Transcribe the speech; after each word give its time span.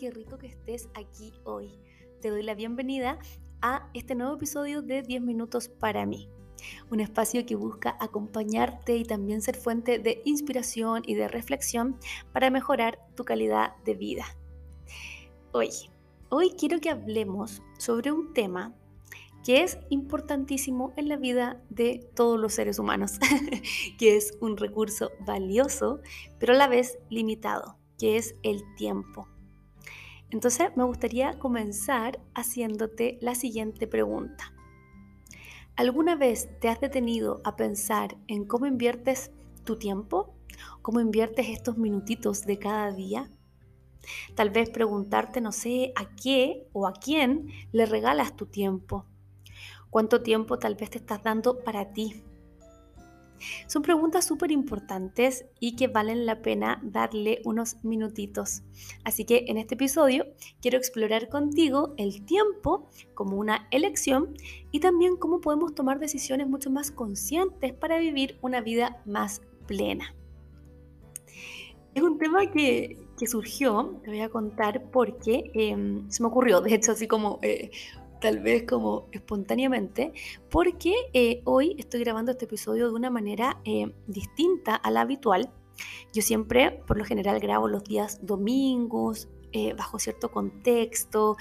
qué 0.00 0.10
rico 0.10 0.38
que 0.38 0.46
estés 0.46 0.88
aquí 0.94 1.30
hoy. 1.44 1.78
Te 2.22 2.30
doy 2.30 2.42
la 2.42 2.54
bienvenida 2.54 3.18
a 3.60 3.90
este 3.92 4.14
nuevo 4.14 4.36
episodio 4.36 4.80
de 4.80 5.02
10 5.02 5.20
minutos 5.20 5.68
para 5.68 6.06
mí. 6.06 6.30
Un 6.90 7.00
espacio 7.00 7.44
que 7.44 7.54
busca 7.54 7.98
acompañarte 8.00 8.96
y 8.96 9.04
también 9.04 9.42
ser 9.42 9.56
fuente 9.56 9.98
de 9.98 10.22
inspiración 10.24 11.02
y 11.04 11.16
de 11.16 11.28
reflexión 11.28 11.98
para 12.32 12.48
mejorar 12.48 12.98
tu 13.14 13.24
calidad 13.24 13.76
de 13.84 13.94
vida. 13.94 14.24
Hoy, 15.52 15.68
hoy 16.30 16.52
quiero 16.58 16.80
que 16.80 16.88
hablemos 16.88 17.60
sobre 17.78 18.10
un 18.10 18.32
tema 18.32 18.74
que 19.44 19.64
es 19.64 19.76
importantísimo 19.90 20.94
en 20.96 21.10
la 21.10 21.18
vida 21.18 21.62
de 21.68 22.08
todos 22.14 22.40
los 22.40 22.54
seres 22.54 22.78
humanos, 22.78 23.18
que 23.98 24.16
es 24.16 24.32
un 24.40 24.56
recurso 24.56 25.10
valioso, 25.26 26.00
pero 26.38 26.54
a 26.54 26.56
la 26.56 26.68
vez 26.68 26.98
limitado, 27.10 27.76
que 27.98 28.16
es 28.16 28.34
el 28.42 28.62
tiempo. 28.76 29.28
Entonces 30.30 30.70
me 30.76 30.84
gustaría 30.84 31.38
comenzar 31.38 32.20
haciéndote 32.34 33.18
la 33.20 33.34
siguiente 33.34 33.86
pregunta. 33.86 34.52
¿Alguna 35.76 36.14
vez 36.14 36.48
te 36.60 36.68
has 36.68 36.80
detenido 36.80 37.40
a 37.44 37.56
pensar 37.56 38.16
en 38.28 38.44
cómo 38.44 38.66
inviertes 38.66 39.32
tu 39.64 39.76
tiempo? 39.76 40.34
¿Cómo 40.82 41.00
inviertes 41.00 41.48
estos 41.48 41.78
minutitos 41.78 42.44
de 42.44 42.58
cada 42.58 42.92
día? 42.92 43.30
Tal 44.34 44.50
vez 44.50 44.70
preguntarte, 44.70 45.40
no 45.40 45.52
sé, 45.52 45.92
a 45.96 46.14
qué 46.16 46.68
o 46.72 46.86
a 46.86 46.92
quién 46.92 47.48
le 47.72 47.86
regalas 47.86 48.36
tu 48.36 48.46
tiempo. 48.46 49.06
¿Cuánto 49.90 50.22
tiempo 50.22 50.58
tal 50.58 50.74
vez 50.76 50.90
te 50.90 50.98
estás 50.98 51.22
dando 51.22 51.60
para 51.64 51.92
ti? 51.92 52.22
Son 53.66 53.82
preguntas 53.82 54.26
súper 54.26 54.52
importantes 54.52 55.46
y 55.58 55.76
que 55.76 55.88
valen 55.88 56.26
la 56.26 56.42
pena 56.42 56.80
darle 56.82 57.40
unos 57.44 57.82
minutitos. 57.84 58.62
Así 59.04 59.24
que 59.24 59.44
en 59.48 59.58
este 59.58 59.74
episodio 59.74 60.26
quiero 60.60 60.78
explorar 60.78 61.28
contigo 61.28 61.94
el 61.96 62.24
tiempo 62.24 62.88
como 63.14 63.36
una 63.36 63.66
elección 63.70 64.34
y 64.70 64.80
también 64.80 65.16
cómo 65.16 65.40
podemos 65.40 65.74
tomar 65.74 65.98
decisiones 65.98 66.48
mucho 66.48 66.70
más 66.70 66.90
conscientes 66.90 67.72
para 67.72 67.98
vivir 67.98 68.38
una 68.42 68.60
vida 68.60 69.02
más 69.06 69.42
plena. 69.66 70.14
Es 71.94 72.02
un 72.02 72.18
tema 72.18 72.50
que, 72.50 72.98
surgió, 73.26 74.00
te 74.02 74.10
voy 74.10 74.20
a 74.20 74.28
contar 74.28 74.90
porque 74.90 75.50
em, 75.54 76.08
se 76.08 76.22
me 76.22 76.28
ocurrió, 76.28 76.60
de 76.60 76.74
hecho, 76.74 76.92
así 76.92 77.06
como 77.06 77.38
eh, 77.42 77.70
tal 78.20 78.40
vez 78.40 78.64
como 78.64 79.08
espontáneamente, 79.12 80.12
porque 80.50 80.94
eh, 81.12 81.40
hoy 81.44 81.74
estoy 81.78 82.00
grabando 82.00 82.32
este 82.32 82.44
episodio 82.44 82.88
de 82.88 82.94
una 82.94 83.10
manera 83.10 83.60
eh, 83.64 83.92
distinta 84.06 84.74
a 84.76 84.90
la 84.90 85.00
habitual. 85.00 85.50
Yo 86.12 86.22
siempre, 86.22 86.82
por 86.86 86.98
lo 86.98 87.04
general, 87.04 87.40
grabo 87.40 87.66
los 87.66 87.84
días 87.84 88.20
domingos, 88.22 89.28
eh, 89.52 89.74
bajo 89.74 89.98
cierto 89.98 90.30
contexto, 90.30 91.36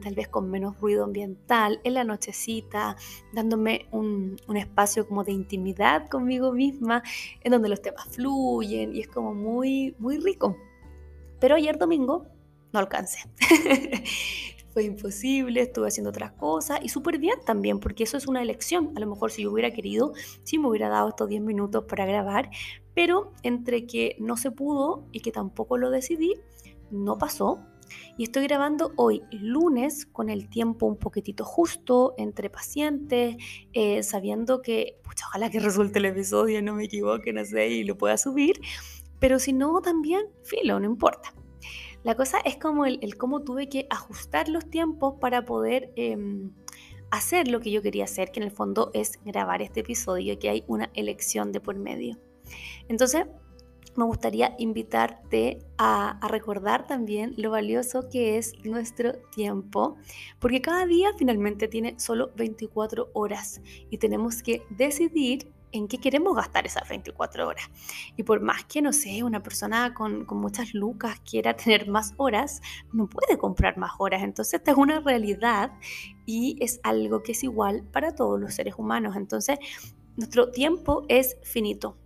tal 0.00 0.14
vez 0.14 0.28
con 0.28 0.48
menos 0.48 0.78
ruido 0.78 1.02
ambiental, 1.04 1.80
en 1.82 1.94
la 1.94 2.04
nochecita, 2.04 2.96
dándome 3.32 3.86
un, 3.90 4.36
un, 4.46 4.56
espacio 4.56 5.08
como 5.08 5.24
de 5.24 5.32
intimidad 5.32 6.08
conmigo 6.08 6.52
misma, 6.52 7.02
en 7.40 7.52
donde 7.52 7.68
los 7.68 7.82
temas 7.82 8.06
fluyen 8.10 8.94
y 8.94 9.00
es 9.00 9.08
como 9.08 9.34
muy, 9.34 9.96
muy 9.98 10.18
rico. 10.18 10.56
Pero 11.40 11.56
ayer 11.56 11.78
domingo 11.78 12.26
no 12.72 12.78
alcancé. 12.78 13.18
fue 14.72 14.84
imposible, 14.84 15.60
estuve 15.60 15.88
haciendo 15.88 16.10
otras 16.10 16.32
cosas 16.32 16.80
y 16.82 16.88
súper 16.88 17.18
bien 17.18 17.36
también, 17.44 17.78
porque 17.78 18.04
eso 18.04 18.16
es 18.16 18.26
una 18.26 18.42
elección. 18.42 18.92
A 18.96 19.00
lo 19.00 19.06
mejor 19.06 19.30
si 19.30 19.42
yo 19.42 19.52
hubiera 19.52 19.70
querido, 19.72 20.12
sí 20.44 20.58
me 20.58 20.68
hubiera 20.68 20.88
dado 20.88 21.10
estos 21.10 21.28
10 21.28 21.42
minutos 21.42 21.84
para 21.84 22.06
grabar, 22.06 22.50
pero 22.94 23.32
entre 23.42 23.86
que 23.86 24.16
no 24.18 24.36
se 24.36 24.50
pudo 24.50 25.06
y 25.12 25.20
que 25.20 25.32
tampoco 25.32 25.76
lo 25.76 25.90
decidí, 25.90 26.34
no 26.90 27.18
pasó. 27.18 27.60
Y 28.16 28.24
estoy 28.24 28.44
grabando 28.44 28.92
hoy 28.96 29.22
lunes 29.30 30.06
con 30.06 30.30
el 30.30 30.48
tiempo 30.48 30.86
un 30.86 30.96
poquitito 30.96 31.44
justo 31.44 32.14
entre 32.16 32.48
pacientes, 32.48 33.36
eh, 33.74 34.02
sabiendo 34.02 34.62
que, 34.62 34.98
ojalá 35.26 35.50
que 35.50 35.60
resulte 35.60 35.98
el 35.98 36.06
episodio, 36.06 36.62
no 36.62 36.74
me 36.74 36.84
equivoque, 36.84 37.34
no 37.34 37.44
sé, 37.44 37.68
y 37.68 37.84
lo 37.84 37.98
pueda 37.98 38.16
subir. 38.16 38.60
Pero 39.18 39.38
si 39.38 39.52
no, 39.52 39.82
también, 39.82 40.22
filo, 40.42 40.80
no 40.80 40.86
importa. 40.86 41.34
La 42.02 42.16
cosa 42.16 42.38
es 42.44 42.56
como 42.56 42.84
el, 42.84 43.16
cómo 43.16 43.42
tuve 43.42 43.68
que 43.68 43.86
ajustar 43.90 44.48
los 44.48 44.68
tiempos 44.68 45.14
para 45.20 45.44
poder 45.44 45.92
em, 45.96 46.50
hacer 47.10 47.48
lo 47.48 47.60
que 47.60 47.70
yo 47.70 47.82
quería 47.82 48.04
hacer, 48.04 48.32
que 48.32 48.40
en 48.40 48.44
el 48.44 48.50
fondo 48.50 48.90
es 48.92 49.20
grabar 49.24 49.62
este 49.62 49.80
episodio, 49.80 50.38
que 50.38 50.50
hay 50.50 50.64
una 50.66 50.90
elección 50.94 51.52
de 51.52 51.60
por 51.60 51.76
medio. 51.76 52.18
Entonces, 52.88 53.26
me 53.94 54.04
gustaría 54.04 54.54
invitarte 54.58 55.58
a, 55.76 56.18
a, 56.18 56.28
recordar 56.28 56.86
también 56.86 57.34
lo 57.36 57.50
valioso 57.50 58.08
que 58.08 58.38
es 58.38 58.54
nuestro 58.64 59.12
tiempo, 59.34 59.96
porque 60.40 60.62
cada 60.62 60.86
día 60.86 61.10
finalmente 61.18 61.68
tiene 61.68 62.00
solo 62.00 62.32
24 62.34 63.10
horas 63.12 63.60
y 63.90 63.98
tenemos 63.98 64.42
que 64.42 64.62
decidir 64.70 65.52
en 65.72 65.88
qué 65.88 65.98
queremos 65.98 66.36
gastar 66.36 66.66
esas 66.66 66.88
24 66.88 67.48
horas. 67.48 67.68
Y 68.16 68.22
por 68.22 68.40
más 68.40 68.64
que, 68.64 68.82
no 68.82 68.92
sé, 68.92 69.22
una 69.22 69.42
persona 69.42 69.94
con, 69.94 70.26
muchas 70.30 70.74
lucas 70.74 71.20
quiera 71.20 71.54
tener 71.56 71.88
más 71.88 72.14
horas, 72.16 72.60
no 72.92 73.08
puede 73.08 73.38
comprar 73.38 73.78
más 73.78 73.92
horas. 73.98 74.22
Entonces, 74.22 74.54
esta 74.54 74.72
es 74.72 74.76
una 74.76 75.00
realidad 75.00 75.72
y 76.26 76.56
es 76.60 76.80
algo 76.82 77.22
que 77.22 77.32
es 77.32 77.42
igual 77.44 77.84
para 77.92 78.14
todos 78.14 78.40
los 78.40 78.54
seres 78.54 78.74
humanos. 78.76 79.16
Entonces, 79.16 79.58
nuestro 80.16 80.50
tiempo 80.50 81.04
es 81.08 81.36
finito. 81.42 81.96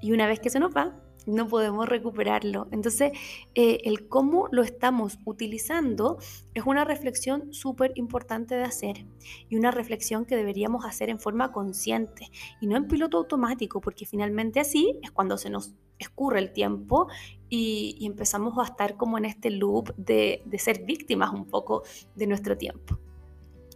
Y 0.00 0.12
una 0.12 0.26
vez 0.26 0.40
que 0.40 0.50
se 0.50 0.60
nos 0.60 0.74
va, 0.74 1.00
no 1.26 1.48
podemos 1.48 1.88
recuperarlo. 1.88 2.68
Entonces, 2.70 3.12
eh, 3.54 3.80
el 3.84 4.08
cómo 4.08 4.48
lo 4.50 4.62
estamos 4.62 5.18
utilizando 5.24 6.18
es 6.54 6.64
una 6.66 6.84
reflexión 6.84 7.52
súper 7.52 7.92
importante 7.96 8.54
de 8.54 8.64
hacer 8.64 9.06
y 9.48 9.56
una 9.56 9.70
reflexión 9.70 10.24
que 10.24 10.36
deberíamos 10.36 10.84
hacer 10.84 11.10
en 11.10 11.18
forma 11.18 11.52
consciente 11.52 12.28
y 12.60 12.66
no 12.66 12.76
en 12.76 12.86
piloto 12.86 13.18
automático, 13.18 13.80
porque 13.80 14.06
finalmente 14.06 14.60
así 14.60 14.98
es 15.02 15.10
cuando 15.10 15.38
se 15.38 15.50
nos 15.50 15.74
escurre 15.98 16.40
el 16.40 16.52
tiempo 16.52 17.08
y, 17.48 18.04
empezamos 18.04 18.58
a 18.58 18.64
estar 18.64 18.96
como 18.96 19.16
en 19.18 19.24
este 19.24 19.50
loop 19.50 19.94
de, 19.96 20.42
ser 20.58 20.84
víctimas 20.84 21.32
un 21.32 21.46
poco 21.46 21.82
de 22.14 22.26
nuestro 22.26 22.56
tiempo. 22.56 22.98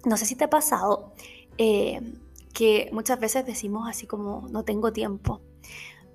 No 0.05 0.17
sé 0.17 0.27
si 0.27 0.35
te 0.35 0.45
ha 0.45 0.51
pasado 0.51 1.13
eh, 1.57 2.01
que 2.53 2.89
muchas 2.93 3.19
veces 3.21 3.47
decimos 3.47 3.89
así 3.89 4.07
como 4.07 4.47
no 4.51 4.65
tengo 4.65 4.93
tiempo 4.93 5.41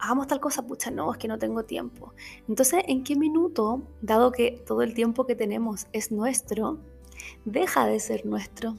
hagamos 0.03 0.27
tal 0.27 0.41
cosa, 0.41 0.67
pucha, 0.67 0.91
no, 0.91 1.13
es 1.13 1.17
que 1.17 1.29
no 1.29 1.39
tengo 1.39 1.63
tiempo. 1.63 2.13
Entonces, 2.49 2.83
¿en 2.87 3.05
qué 3.05 3.15
minuto, 3.15 3.83
dado 4.01 4.33
que 4.33 4.61
todo 4.65 4.81
el 4.81 4.93
tiempo 4.93 5.25
que 5.25 5.33
tenemos 5.33 5.87
es 5.93 6.11
nuestro, 6.11 6.79
deja 7.45 7.87
de 7.87 8.01
ser 8.01 8.25
nuestro? 8.25 8.75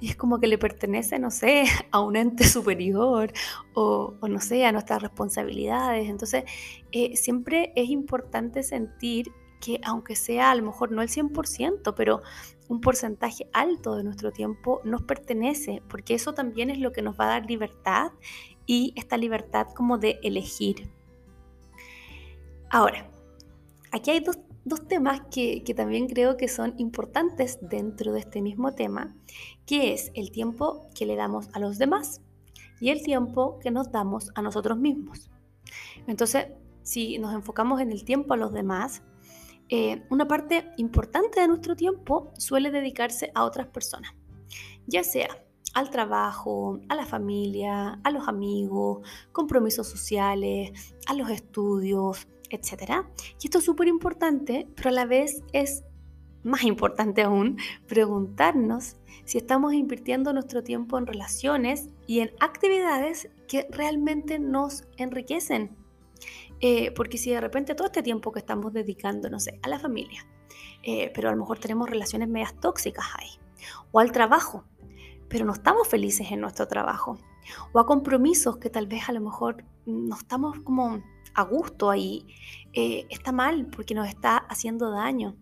Y 0.00 0.10
es 0.10 0.16
como 0.16 0.38
que 0.38 0.46
le 0.46 0.58
pertenece, 0.58 1.18
no 1.18 1.32
sé, 1.32 1.64
a 1.90 2.00
un 2.00 2.14
ente 2.14 2.44
superior 2.44 3.32
o, 3.74 4.14
no 4.28 4.40
sé, 4.40 4.64
a 4.64 4.70
nuestras 4.70 5.02
responsabilidades. 5.02 6.08
Entonces, 6.08 6.44
eh, 6.92 7.16
siempre 7.16 7.72
es 7.74 7.90
importante 7.90 8.62
sentir 8.62 9.32
que 9.60 9.80
aunque 9.84 10.14
sea 10.14 10.52
a 10.52 10.54
lo 10.54 10.62
mejor 10.62 10.92
no 10.92 11.02
el 11.02 11.08
100%, 11.08 11.94
pero 11.96 12.22
un 12.70 12.80
porcentaje 12.80 13.50
alto 13.52 13.96
de 13.96 14.04
nuestro 14.04 14.30
tiempo 14.30 14.80
nos 14.84 15.02
pertenece, 15.02 15.82
porque 15.88 16.14
eso 16.14 16.34
también 16.34 16.70
es 16.70 16.78
lo 16.78 16.92
que 16.92 17.02
nos 17.02 17.18
va 17.18 17.24
a 17.24 17.40
dar 17.40 17.46
libertad 17.46 18.12
y 18.64 18.94
esta 18.96 19.16
libertad 19.16 19.66
como 19.74 19.98
de 19.98 20.20
elegir. 20.22 20.88
Ahora, 22.70 23.10
aquí 23.90 24.12
hay 24.12 24.20
dos, 24.20 24.38
temas 24.86 25.22
que, 25.32 25.64
que, 25.64 25.74
también 25.74 26.06
creo 26.06 26.36
que 26.36 26.46
son 26.46 26.74
importantes 26.78 27.58
dentro 27.60 28.12
de 28.12 28.20
este 28.20 28.40
mismo 28.40 28.72
tema, 28.72 29.16
que 29.66 29.92
es 29.92 30.12
el 30.14 30.30
tiempo 30.30 30.86
que 30.94 31.06
le 31.06 31.16
damos 31.16 31.48
a 31.52 31.58
los 31.58 31.76
demás 31.76 32.22
y 32.80 32.90
el 32.90 33.02
tiempo 33.02 33.58
que 33.58 33.72
nos 33.72 33.90
damos 33.90 34.30
a 34.36 34.42
nosotros 34.42 34.78
mismos. 34.78 35.28
Entonces, 36.06 36.46
si 36.84 37.18
nos 37.18 37.34
enfocamos 37.34 37.80
en 37.80 37.90
el 37.90 38.04
tiempo 38.04 38.34
a 38.34 38.36
los 38.36 38.52
demás, 38.52 39.02
eh, 39.70 40.02
una 40.10 40.26
parte 40.26 40.70
importante 40.76 41.40
de 41.40 41.48
nuestro 41.48 41.76
tiempo 41.76 42.32
suele 42.36 42.72
dedicarse 42.72 43.30
a 43.34 43.44
otras 43.44 43.68
personas, 43.68 44.12
ya 44.86 45.04
sea 45.04 45.28
al 45.74 45.90
trabajo, 45.90 46.80
a 46.88 46.96
la 46.96 47.06
familia, 47.06 48.00
a 48.02 48.10
los 48.10 48.26
amigos, 48.26 49.06
compromisos 49.30 49.86
sociales, 49.86 50.72
a 51.06 51.14
los 51.14 51.30
estudios, 51.30 52.26
etc. 52.50 53.04
Y 53.40 53.46
esto 53.46 53.58
es 53.58 53.64
súper 53.64 53.86
importante, 53.86 54.66
pero 54.74 54.88
a 54.88 54.92
la 54.92 55.06
vez 55.06 55.44
es 55.52 55.84
más 56.42 56.64
importante 56.64 57.22
aún 57.22 57.58
preguntarnos 57.86 58.96
si 59.24 59.38
estamos 59.38 59.74
invirtiendo 59.74 60.32
nuestro 60.32 60.64
tiempo 60.64 60.98
en 60.98 61.06
relaciones 61.06 61.90
y 62.06 62.20
en 62.20 62.32
actividades 62.40 63.28
que 63.46 63.68
realmente 63.70 64.38
nos 64.38 64.84
enriquecen. 64.96 65.76
Eh, 66.60 66.92
porque 66.92 67.16
si 67.16 67.30
de 67.30 67.40
repente 67.40 67.74
todo 67.74 67.86
este 67.86 68.02
tiempo 68.02 68.32
que 68.32 68.38
estamos 68.38 68.72
dedicando, 68.72 69.30
no 69.30 69.40
sé, 69.40 69.58
a 69.62 69.68
la 69.68 69.78
familia, 69.78 70.26
eh, 70.82 71.10
pero 71.14 71.28
a 71.28 71.32
lo 71.32 71.38
mejor 71.38 71.58
tenemos 71.58 71.88
relaciones 71.88 72.28
medias 72.28 72.54
tóxicas 72.60 73.06
ahí, 73.18 73.30
o 73.92 74.00
al 74.00 74.12
trabajo, 74.12 74.64
pero 75.28 75.44
no 75.44 75.52
estamos 75.52 75.88
felices 75.88 76.30
en 76.30 76.40
nuestro 76.40 76.66
trabajo. 76.68 77.18
O 77.72 77.78
a 77.78 77.86
compromisos 77.86 78.58
que 78.58 78.68
tal 78.68 78.86
vez 78.86 79.08
a 79.08 79.12
lo 79.12 79.20
mejor 79.20 79.64
no 79.86 80.16
estamos 80.16 80.60
como 80.60 81.02
a 81.34 81.42
gusto 81.44 81.90
ahí. 81.90 82.26
Eh, 82.72 83.06
está 83.10 83.32
mal 83.32 83.66
porque 83.66 83.94
nos 83.94 84.08
está 84.08 84.36
haciendo 84.36 84.90
daño. 84.90 85.36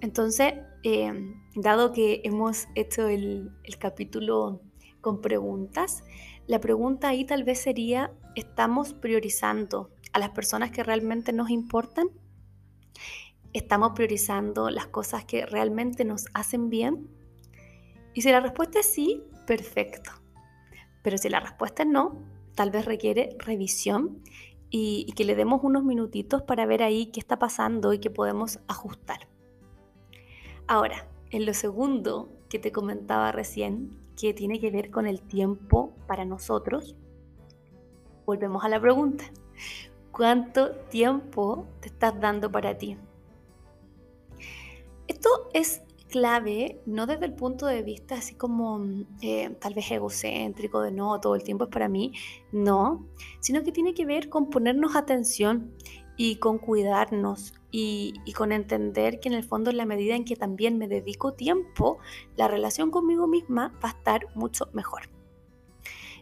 Entonces, 0.00 0.54
em, 0.82 1.34
dado 1.54 1.92
que 1.92 2.20
hemos 2.24 2.66
hecho 2.74 3.08
el, 3.08 3.50
el 3.64 3.78
capítulo 3.78 4.60
con 5.00 5.20
preguntas, 5.20 6.02
la 6.46 6.60
pregunta 6.60 7.08
ahí 7.08 7.24
tal 7.24 7.44
vez 7.44 7.60
sería, 7.60 8.12
¿estamos 8.34 8.92
priorizando 8.92 9.90
a 10.12 10.18
las 10.18 10.30
personas 10.30 10.70
que 10.70 10.82
realmente 10.82 11.32
nos 11.32 11.50
importan? 11.50 12.08
¿Estamos 13.52 13.92
priorizando 13.94 14.70
las 14.70 14.86
cosas 14.86 15.24
que 15.24 15.46
realmente 15.46 16.04
nos 16.04 16.26
hacen 16.34 16.70
bien? 16.70 17.08
Y 18.14 18.22
si 18.22 18.30
la 18.30 18.40
respuesta 18.40 18.80
es 18.80 18.86
sí, 18.86 19.22
perfecto. 19.46 20.12
Pero 21.02 21.18
si 21.18 21.28
la 21.28 21.40
respuesta 21.40 21.82
es 21.82 21.88
no, 21.88 22.22
tal 22.54 22.70
vez 22.70 22.84
requiere 22.84 23.36
revisión 23.38 24.22
y, 24.70 25.04
y 25.08 25.12
que 25.12 25.24
le 25.24 25.34
demos 25.34 25.60
unos 25.64 25.84
minutitos 25.84 26.42
para 26.42 26.66
ver 26.66 26.82
ahí 26.82 27.06
qué 27.06 27.20
está 27.20 27.38
pasando 27.38 27.92
y 27.92 27.98
qué 27.98 28.10
podemos 28.10 28.60
ajustar. 28.68 29.28
Ahora, 30.66 31.08
en 31.30 31.46
lo 31.46 31.54
segundo 31.54 32.32
que 32.48 32.58
te 32.58 32.72
comentaba 32.72 33.32
recién, 33.32 33.98
que 34.20 34.34
tiene 34.34 34.60
que 34.60 34.70
ver 34.70 34.90
con 34.90 35.06
el 35.06 35.22
tiempo 35.22 35.96
para 36.06 36.24
nosotros, 36.24 36.94
volvemos 38.26 38.64
a 38.64 38.68
la 38.68 38.80
pregunta. 38.80 39.24
¿Cuánto 40.12 40.72
tiempo 40.90 41.66
te 41.80 41.88
estás 41.88 42.20
dando 42.20 42.50
para 42.50 42.76
ti? 42.76 42.96
Esto 45.06 45.28
es 45.52 45.82
clave, 46.08 46.80
no 46.86 47.06
desde 47.06 47.26
el 47.26 47.34
punto 47.34 47.66
de 47.66 47.82
vista 47.82 48.16
así 48.16 48.34
como 48.34 48.84
eh, 49.22 49.50
tal 49.60 49.74
vez 49.74 49.90
egocéntrico, 49.90 50.80
de 50.82 50.90
no, 50.90 51.20
todo 51.20 51.36
el 51.36 51.42
tiempo 51.42 51.64
es 51.64 51.70
para 51.70 51.88
mí, 51.88 52.12
no, 52.52 53.06
sino 53.38 53.62
que 53.62 53.72
tiene 53.72 53.94
que 53.94 54.04
ver 54.04 54.28
con 54.28 54.50
ponernos 54.50 54.96
atención 54.96 55.72
y 56.16 56.36
con 56.36 56.58
cuidarnos 56.58 57.54
y, 57.70 58.14
con 58.36 58.52
entender 58.52 59.20
que 59.20 59.28
en 59.28 59.34
el 59.34 59.44
fondo 59.44 59.70
en 59.70 59.76
la 59.76 59.86
medida 59.86 60.16
en 60.16 60.24
que 60.24 60.36
también 60.36 60.76
me 60.76 60.88
dedico 60.88 61.32
tiempo, 61.32 61.98
la 62.36 62.48
relación 62.48 62.90
conmigo 62.90 63.26
misma 63.26 63.72
va 63.82 63.90
a 63.90 63.92
estar 63.92 64.26
mucho 64.34 64.68
mejor. 64.72 65.19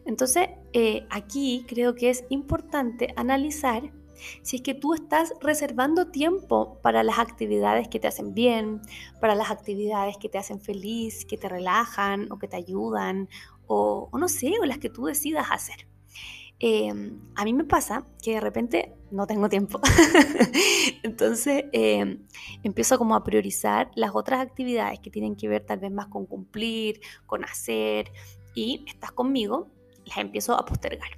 Entonces, 0.09 0.49
eh, 0.73 1.07
aquí 1.11 1.67
creo 1.69 1.95
que 1.95 2.09
es 2.09 2.25
importante 2.31 3.13
analizar 3.15 3.93
si 4.43 4.57
es 4.57 4.63
que 4.63 4.73
tú 4.73 4.95
estás 4.95 5.35
reservando 5.43 6.09
tiempo 6.09 6.79
para 6.81 7.03
las 7.03 7.19
actividades 7.19 7.89
que 7.89 8.01
te 8.01 8.09
hacen 8.09 8.33
bien, 8.33 8.81
para 9.21 9.35
las 9.35 9.51
actividades 9.51 10.17
que 10.17 10.31
te 10.31 10.39
hacen 10.39 10.63
feliz, 10.63 11.27
que 11.27 11.37
te 11.37 11.47
relajan 11.47 12.33
o 12.33 12.39
que 12.39 12.49
te 12.49 12.57
ayudan, 12.57 13.29
o, 13.67 14.09
no 14.19 14.29
sé, 14.29 14.55
o 14.63 14.65
las 14.65 14.79
que 14.79 14.89
tú 14.89 15.05
decidas 15.05 15.49
hacer. 15.51 15.87
Em, 16.59 17.21
a 17.37 17.45
mí 17.45 17.53
me 17.53 17.65
pasa 17.65 18.07
que 18.23 18.33
de 18.33 18.41
repente 18.41 18.95
no 19.11 19.27
tengo 19.27 19.51
tiempo. 19.51 19.79
Entonces 21.03 21.67
em, 21.73 22.27
empiezo 22.63 22.97
como 22.97 23.15
a 23.15 23.23
priorizar 23.25 23.91
las 23.95 24.13
otras 24.15 24.41
actividades 24.41 25.01
que 25.01 25.11
tienen 25.11 25.37
que 25.37 25.49
ver 25.49 25.67
tal 25.67 25.81
vez 25.81 25.93
más 25.93 26.07
con 26.07 26.25
cumplir, 26.25 27.01
con 27.27 27.45
hacer, 27.45 28.11
y 28.55 28.85
estás 28.89 29.13
conmigo, 29.13 29.71
las 30.09 30.19
empiezo 30.19 30.59
a 30.59 30.65
postergar. 30.65 31.11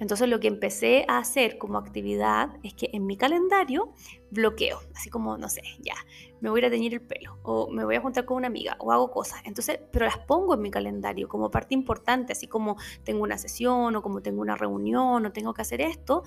Entonces 0.00 0.28
lo 0.30 0.40
que 0.40 0.48
empecé 0.48 1.04
a 1.08 1.18
hacer 1.18 1.58
como 1.58 1.76
actividad 1.76 2.56
es 2.62 2.72
que 2.72 2.88
en 2.94 3.04
mi 3.04 3.18
calendario 3.18 3.92
bloqueo, 4.30 4.80
así 4.96 5.10
como, 5.10 5.36
no 5.36 5.50
sé, 5.50 5.60
ya, 5.80 5.94
me 6.40 6.48
voy 6.48 6.60
a 6.60 6.62
ir 6.62 6.66
a 6.66 6.70
teñir 6.70 6.94
el 6.94 7.02
pelo 7.02 7.38
o 7.42 7.70
me 7.70 7.84
voy 7.84 7.96
a 7.96 8.00
juntar 8.00 8.24
con 8.24 8.38
una 8.38 8.46
amiga 8.46 8.76
o 8.80 8.92
hago 8.92 9.10
cosas. 9.10 9.42
Entonces, 9.44 9.78
pero 9.92 10.06
las 10.06 10.16
pongo 10.16 10.54
en 10.54 10.62
mi 10.62 10.70
calendario 10.70 11.28
como 11.28 11.50
parte 11.50 11.74
importante, 11.74 12.32
así 12.32 12.46
como 12.46 12.76
tengo 13.04 13.22
una 13.22 13.36
sesión 13.36 13.94
o 13.94 14.00
como 14.00 14.22
tengo 14.22 14.40
una 14.40 14.56
reunión 14.56 15.26
o 15.26 15.32
tengo 15.32 15.52
que 15.52 15.60
hacer 15.60 15.82
esto. 15.82 16.22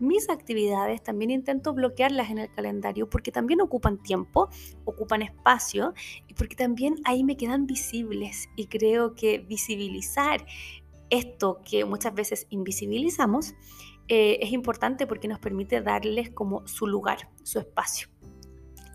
Mis 0.00 0.28
actividades 0.28 1.02
también 1.02 1.30
intento 1.30 1.72
bloquearlas 1.72 2.30
en 2.30 2.38
el 2.38 2.52
calendario 2.52 3.08
porque 3.08 3.32
también 3.32 3.62
ocupan 3.62 4.02
tiempo, 4.02 4.50
ocupan 4.84 5.22
espacio 5.22 5.94
y 6.26 6.34
porque 6.34 6.56
también 6.56 6.96
ahí 7.04 7.24
me 7.24 7.38
quedan 7.38 7.66
visibles 7.66 8.50
y 8.54 8.66
creo 8.66 9.14
que 9.14 9.38
visibilizar 9.38 10.44
esto 11.10 11.60
que 11.64 11.84
muchas 11.84 12.14
veces 12.14 12.46
invisibilizamos 12.50 13.54
eh, 14.08 14.38
es 14.42 14.52
importante 14.52 15.06
porque 15.06 15.28
nos 15.28 15.38
permite 15.38 15.80
darles 15.80 16.30
como 16.30 16.66
su 16.66 16.86
lugar, 16.86 17.30
su 17.42 17.58
espacio. 17.58 18.08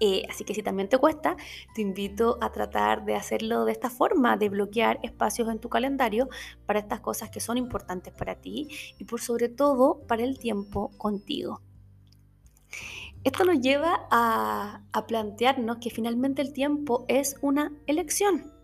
Eh, 0.01 0.23
así 0.29 0.45
que 0.45 0.53
si 0.53 0.63
también 0.63 0.87
te 0.87 0.97
cuesta, 0.97 1.35
te 1.75 1.81
invito 1.81 2.37
a 2.41 2.51
tratar 2.51 3.03
de 3.03 3.15
hacerlo 3.15 3.65
de 3.65 3.73
esta 3.73 3.89
forma, 3.89 4.37
de 4.37 4.47
bloquear 4.49 4.99
espacios 5.03 5.49
en 5.49 5.59
tu 5.59 5.67
calendario 5.67 6.29
para 6.65 6.79
estas 6.79 7.01
cosas 7.01 7.29
que 7.29 7.41
son 7.41 7.57
importantes 7.57 8.13
para 8.13 8.35
ti 8.35 8.69
y 8.97 9.03
por 9.03 9.19
sobre 9.19 9.49
todo 9.49 10.01
para 10.07 10.23
el 10.23 10.39
tiempo 10.39 10.91
contigo. 10.97 11.61
Esto 13.25 13.43
nos 13.43 13.59
lleva 13.59 14.07
a, 14.09 14.83
a 14.93 15.07
plantearnos 15.07 15.77
que 15.77 15.89
finalmente 15.89 16.41
el 16.41 16.53
tiempo 16.53 17.03
es 17.09 17.35
una 17.41 17.73
elección. 17.85 18.58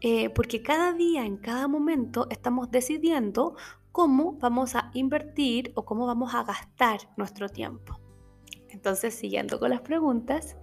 Eh, 0.00 0.30
porque 0.30 0.62
cada 0.62 0.92
día, 0.92 1.24
en 1.24 1.36
cada 1.38 1.66
momento, 1.66 2.28
estamos 2.30 2.70
decidiendo 2.70 3.56
cómo 3.90 4.34
vamos 4.34 4.76
a 4.76 4.90
invertir 4.94 5.72
o 5.74 5.84
cómo 5.84 6.06
vamos 6.06 6.34
a 6.34 6.44
gastar 6.44 7.00
nuestro 7.16 7.48
tiempo. 7.48 8.00
Entonces, 8.68 9.14
siguiendo 9.14 9.58
con 9.58 9.70
las 9.70 9.80
preguntas, 9.80 10.56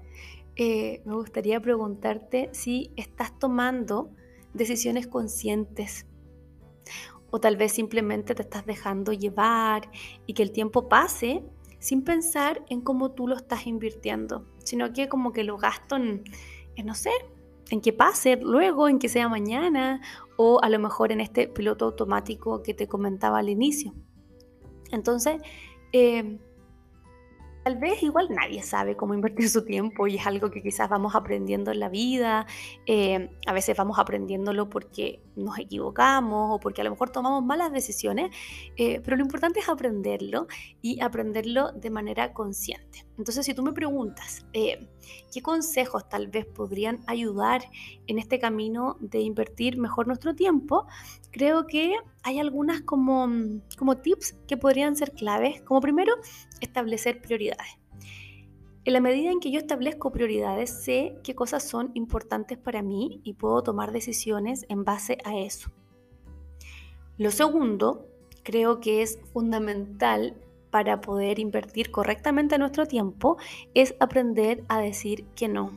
eh, 0.55 1.01
me 1.05 1.15
gustaría 1.15 1.59
preguntarte 1.59 2.49
si 2.53 2.91
estás 2.95 3.37
tomando 3.37 4.11
decisiones 4.53 5.07
conscientes 5.07 6.05
o 7.29 7.39
tal 7.41 7.57
vez 7.57 7.73
simplemente 7.73 8.35
te 8.35 8.43
estás 8.43 8.65
dejando 8.65 9.11
llevar 9.11 9.91
y 10.25 10.33
que 10.33 10.43
el 10.43 10.51
tiempo 10.51 10.87
pase 10.87 11.43
sin 11.79 12.03
pensar 12.03 12.63
en 12.69 12.79
cómo 12.79 13.11
tú 13.11 13.27
lo 13.27 13.35
estás 13.35 13.67
invirtiendo, 13.67 14.47
sino 14.63 14.93
que 14.93 15.09
como 15.09 15.33
que 15.33 15.43
lo 15.43 15.57
gasto 15.57 15.97
en, 15.97 16.23
en 16.77 16.85
no 16.85 16.95
sé, 16.95 17.11
en 17.69 17.81
que 17.81 17.93
pase 17.93 18.37
luego, 18.37 18.87
en 18.87 18.99
que 18.99 19.09
sea 19.09 19.27
mañana 19.29 20.01
o 20.37 20.59
a 20.61 20.69
lo 20.69 20.79
mejor 20.79 21.11
en 21.11 21.21
este 21.21 21.47
piloto 21.47 21.85
automático 21.85 22.61
que 22.61 22.73
te 22.73 22.87
comentaba 22.87 23.39
al 23.39 23.49
inicio. 23.49 23.93
Entonces, 24.91 25.41
eh, 25.91 26.39
Tal 27.65 27.77
vez 27.77 28.03
igual 28.03 28.27
nadie 28.29 28.61
sabe 28.61 28.95
cómo 28.95 29.15
invertir 29.15 29.49
su 29.49 29.65
tiempo 29.65 30.05
y 30.05 30.17
es 30.17 30.27
algo 30.27 30.51
que 30.51 30.61
quizás 30.61 30.87
vamos 30.87 31.15
aprendiendo 31.15 31.71
en 31.71 31.79
la 31.79 31.89
vida. 31.89 32.45
Eh, 32.85 33.31
a 33.47 33.53
veces 33.53 33.75
vamos 33.75 33.97
aprendiéndolo 33.97 34.69
porque 34.69 35.23
nos 35.35 35.57
equivocamos 35.57 36.51
o 36.53 36.59
porque 36.59 36.81
a 36.81 36.83
lo 36.83 36.91
mejor 36.91 37.09
tomamos 37.09 37.43
malas 37.43 37.71
decisiones, 37.71 38.29
eh, 38.77 39.01
pero 39.03 39.17
lo 39.17 39.23
importante 39.23 39.61
es 39.61 39.67
aprenderlo 39.67 40.45
y 40.83 41.01
aprenderlo 41.01 41.71
de 41.71 41.89
manera 41.89 42.33
consciente. 42.33 43.07
Entonces, 43.17 43.45
si 43.47 43.55
tú 43.55 43.63
me 43.63 43.73
preguntas 43.73 44.45
eh, 44.53 44.87
qué 45.33 45.41
consejos 45.41 46.07
tal 46.07 46.27
vez 46.27 46.45
podrían 46.45 46.99
ayudar 47.07 47.63
en 48.05 48.19
este 48.19 48.37
camino 48.37 48.97
de 48.99 49.21
invertir 49.21 49.79
mejor 49.79 50.05
nuestro 50.05 50.35
tiempo, 50.35 50.85
creo 51.31 51.65
que 51.65 51.95
hay 52.23 52.39
algunas 52.39 52.81
como, 52.81 53.27
como 53.77 53.97
tips 53.97 54.33
que 54.47 54.57
podrían 54.57 54.95
ser 54.95 55.11
claves. 55.11 55.61
Como 55.61 55.79
primero, 55.79 56.13
establecer 56.65 57.21
prioridades. 57.21 57.79
En 58.83 58.93
la 58.93 58.99
medida 58.99 59.31
en 59.31 59.39
que 59.39 59.49
yo 59.49 59.57
establezco 59.57 60.11
prioridades, 60.11 60.69
sé 60.69 61.17
qué 61.23 61.33
cosas 61.33 61.63
son 61.63 61.89
importantes 61.95 62.57
para 62.57 62.83
mí 62.83 63.19
y 63.23 63.33
puedo 63.33 63.63
tomar 63.63 63.91
decisiones 63.91 64.65
en 64.69 64.83
base 64.83 65.17
a 65.23 65.35
eso. 65.37 65.71
Lo 67.17 67.31
segundo, 67.31 68.07
creo 68.43 68.79
que 68.79 69.01
es 69.01 69.19
fundamental 69.33 70.35
para 70.69 71.01
poder 71.01 71.39
invertir 71.39 71.89
correctamente 71.89 72.57
nuestro 72.59 72.85
tiempo, 72.85 73.37
es 73.73 73.95
aprender 73.99 74.63
a 74.67 74.79
decir 74.79 75.25
que 75.35 75.47
no. 75.47 75.71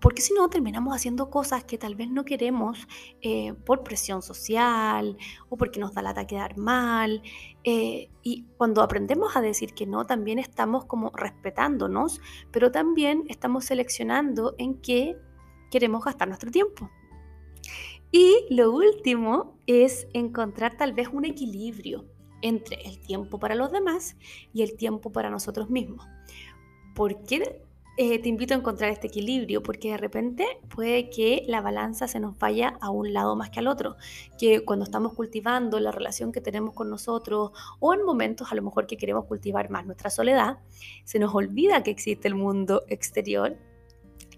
Porque 0.00 0.22
si 0.22 0.32
no, 0.32 0.48
terminamos 0.48 0.94
haciendo 0.94 1.28
cosas 1.28 1.64
que 1.64 1.76
tal 1.76 1.96
vez 1.96 2.08
no 2.08 2.24
queremos 2.24 2.86
eh, 3.20 3.54
por 3.66 3.82
presión 3.82 4.22
social 4.22 5.16
o 5.48 5.56
porque 5.56 5.80
nos 5.80 5.92
da 5.92 6.02
la 6.02 6.10
ataque 6.10 6.36
quedar 6.36 6.56
mal. 6.56 7.22
Eh, 7.64 8.08
y 8.22 8.44
cuando 8.56 8.82
aprendemos 8.82 9.36
a 9.36 9.40
decir 9.40 9.74
que 9.74 9.86
no, 9.86 10.06
también 10.06 10.38
estamos 10.38 10.84
como 10.84 11.10
respetándonos, 11.10 12.20
pero 12.52 12.70
también 12.70 13.24
estamos 13.28 13.64
seleccionando 13.64 14.54
en 14.58 14.80
qué 14.80 15.16
queremos 15.70 16.04
gastar 16.04 16.28
nuestro 16.28 16.50
tiempo. 16.50 16.90
Y 18.10 18.46
lo 18.50 18.70
último 18.72 19.58
es 19.66 20.06
encontrar 20.14 20.76
tal 20.76 20.92
vez 20.92 21.08
un 21.12 21.24
equilibrio 21.24 22.06
entre 22.40 22.76
el 22.86 23.00
tiempo 23.00 23.38
para 23.38 23.54
los 23.54 23.72
demás 23.72 24.16
y 24.52 24.62
el 24.62 24.76
tiempo 24.76 25.10
para 25.10 25.28
nosotros 25.28 25.68
mismos. 25.70 26.06
¿Por 26.94 27.22
qué 27.24 27.67
eh, 28.00 28.20
te 28.20 28.28
invito 28.28 28.54
a 28.54 28.56
encontrar 28.56 28.90
este 28.90 29.08
equilibrio, 29.08 29.60
porque 29.60 29.90
de 29.90 29.96
repente 29.96 30.46
puede 30.72 31.10
que 31.10 31.42
la 31.48 31.60
balanza 31.60 32.06
se 32.06 32.20
nos 32.20 32.38
vaya 32.38 32.78
a 32.80 32.90
un 32.90 33.12
lado 33.12 33.34
más 33.34 33.50
que 33.50 33.58
al 33.58 33.66
otro, 33.66 33.96
que 34.38 34.64
cuando 34.64 34.84
estamos 34.84 35.14
cultivando 35.14 35.80
la 35.80 35.90
relación 35.90 36.30
que 36.30 36.40
tenemos 36.40 36.74
con 36.74 36.88
nosotros 36.90 37.50
o 37.80 37.92
en 37.92 38.04
momentos 38.04 38.52
a 38.52 38.54
lo 38.54 38.62
mejor 38.62 38.86
que 38.86 38.96
queremos 38.96 39.24
cultivar 39.24 39.68
más 39.68 39.84
nuestra 39.84 40.10
soledad, 40.10 40.58
se 41.02 41.18
nos 41.18 41.34
olvida 41.34 41.82
que 41.82 41.90
existe 41.90 42.28
el 42.28 42.36
mundo 42.36 42.84
exterior 42.86 43.58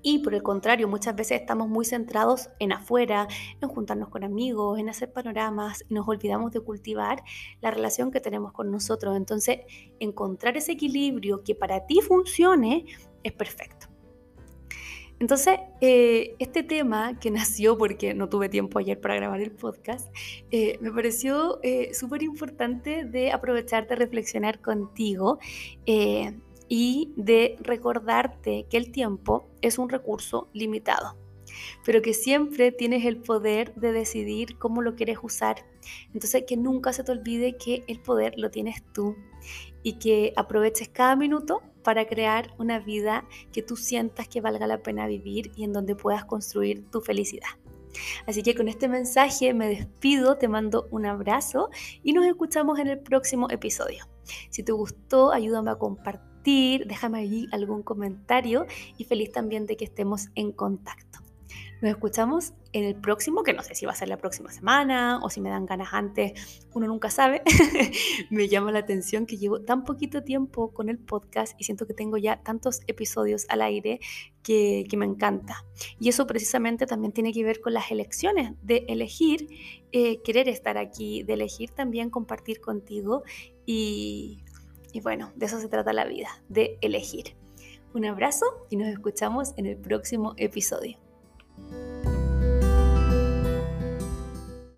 y 0.03 0.21
por 0.21 0.35
el 0.35 0.43
contrario, 0.43 0.89
muchas 0.89 1.15
veces 1.15 1.41
estamos 1.41 1.69
muy 1.69 1.85
centrados 1.85 2.49
en 2.59 2.73
afuera, 2.73 3.29
en 3.61 3.69
juntarnos 3.69 4.09
con 4.09 4.25
amigos, 4.25 4.79
en 4.79 4.89
hacer 4.89 5.13
panoramas 5.13 5.85
y 5.89 5.95
nos 5.95 6.09
olvidamos 6.09 6.53
de 6.53 6.61
cultivar 6.61 7.23
la 7.61 7.71
relación 7.71 8.11
que 8.11 8.21
tenemos 8.21 8.53
con 8.53 8.71
nosotros. 8.71 9.17
Entonces, 9.17 9.59
encontrar 9.99 10.57
ese 10.57 10.73
equilibrio 10.73 11.43
que 11.45 11.55
para 11.55 11.85
ti 11.85 12.01
funcione 12.01 12.87
es 13.23 13.33
perfecto. 13.33 13.87
Entonces, 15.21 15.59
eh, 15.83 16.35
este 16.39 16.63
tema 16.63 17.19
que 17.21 17.31
nació 17.31 17.77
porque 17.77 18.15
no 18.15 18.29
tuve 18.29 18.49
tiempo 18.49 18.79
ayer 18.79 19.01
para 19.01 19.17
grabar 19.17 19.41
el 19.41 19.53
podcast, 19.53 20.13
eh, 20.51 20.79
me 20.81 20.91
pareció 20.91 21.61
eh, 21.63 21.93
súper 21.95 22.23
importante 22.23 23.05
de 23.05 23.31
aprovechar 23.31 23.87
de 23.87 23.97
reflexionar 23.97 24.61
contigo 24.61 25.39
y 26.73 27.13
de 27.17 27.57
recordarte 27.61 28.67
que 28.71 28.77
el 28.77 28.93
tiempo 28.93 29.49
es 29.61 29.79
un 29.79 29.89
recurso 29.89 30.49
limitado 30.53 31.17
pero 31.85 32.03
que 32.03 32.15
siempre 32.15 32.73
tienes 32.73 33.05
el 33.05 33.17
poder 33.17 33.75
de 33.75 33.93
decidir 33.93 34.57
cómo 34.59 34.83
lo 34.83 34.95
quieres 34.95 35.19
usar. 35.23 35.67
Entonces, 36.15 36.45
que 36.47 36.57
nunca 36.57 36.93
se 36.93 37.05
te 37.05 37.13
olvide 37.13 37.57
que 37.57 37.85
el 37.89 38.01
poder 38.01 38.35
lo 38.39 38.51
tienes 38.51 38.83
tú 38.93 39.17
y 39.83 39.95
que 39.95 40.33
aproveches 40.37 40.89
cada 40.89 41.17
minuto 41.17 41.63
para 41.83 42.07
crear 42.07 42.55
una 42.59 42.79
vida 42.79 43.27
que 43.53 43.63
tú 43.63 43.77
sientas 43.77 44.29
que 44.29 44.41
valga 44.41 44.67
la 44.67 44.83
pena 44.83 45.07
vivir 45.07 45.53
y 45.57 45.65
en 45.65 45.73
donde 45.73 45.97
puedas 45.97 46.25
construir 46.25 46.89
tu 46.91 47.01
felicidad. 47.01 47.49
Así 48.27 48.43
que 48.43 48.55
con 48.55 48.69
este 48.69 48.89
mensaje 48.89 49.53
me 49.55 49.69
despido, 49.69 50.37
te 50.37 50.49
mando 50.49 50.87
un 50.91 51.07
abrazo 51.07 51.71
y 52.03 52.13
nos 52.13 52.27
escuchamos 52.27 52.79
en 52.79 52.89
el 52.89 53.01
próximo 53.01 53.49
episodio. 53.51 54.07
Si 54.51 54.63
te 54.63 54.73
gustó, 54.73 55.33
ayúdame 55.33 55.71
a 55.71 55.77
compartir, 55.77 56.87
déjame 56.87 57.21
allí 57.21 57.49
algún 57.53 57.83
comentario 57.83 58.67
y 58.97 59.05
feliz 59.05 59.33
también 59.33 59.67
de 59.67 59.77
que 59.77 59.85
estemos 59.85 60.29
en 60.35 60.53
contacto. 60.53 61.20
Nos 61.81 61.93
escuchamos 61.93 62.53
en 62.73 62.85
el 62.85 62.95
próximo, 62.95 63.43
que 63.43 63.55
no 63.55 63.63
sé 63.63 63.75
si 63.75 63.87
va 63.87 63.93
a 63.93 63.95
ser 63.95 64.09
la 64.09 64.19
próxima 64.19 64.53
semana 64.53 65.19
o 65.23 65.31
si 65.31 65.41
me 65.41 65.49
dan 65.49 65.65
ganas 65.65 65.93
antes, 65.93 66.61
uno 66.75 66.87
nunca 66.87 67.09
sabe. 67.09 67.43
me 68.31 68.49
llama 68.49 68.71
la 68.71 68.81
atención 68.81 69.25
que 69.25 69.39
llevo 69.39 69.63
tan 69.63 69.85
poquito 69.85 70.23
tiempo 70.23 70.73
con 70.73 70.91
el 70.91 70.99
podcast 70.99 71.59
y 71.59 71.65
siento 71.65 71.87
que 71.87 71.95
tengo 71.95 72.19
ya 72.19 72.43
tantos 72.43 72.81
episodios 72.87 73.47
al 73.49 73.63
aire 73.63 73.99
que, 74.43 74.87
me 74.97 75.07
encanta. 75.07 75.65
Y 75.99 76.11
eso 76.11 76.27
precisamente 76.27 76.87
también 76.87 77.13
tiene 77.13 77.33
que 77.33 77.43
ver 77.45 77.61
con 77.61 77.73
las 77.73 77.91
elecciones, 77.91 78.53
de 78.63 78.85
elegir 78.89 79.49
eh, 79.93 80.21
querer 80.23 80.49
estar 80.49 80.77
aquí, 80.77 81.23
de 81.23 81.33
elegir 81.33 81.71
también 81.71 82.11
compartir 82.11 82.61
contigo 82.61 83.23
y, 83.65 84.45
y 84.93 85.01
bueno, 85.01 85.33
de 85.35 85.47
eso 85.47 85.59
se 85.59 85.69
trata 85.69 85.95
la 85.95 86.05
vida, 86.05 86.29
de 86.51 86.77
elegir. 86.83 87.37
Un 87.95 88.05
abrazo 88.05 88.45
y 88.69 88.77
nos 88.77 88.89
escuchamos 88.89 89.55
en 89.57 89.65
el 89.65 89.79
próximo 89.79 90.35
episodio. 90.37 91.10
Thank 91.57 91.73
you. 91.73 91.90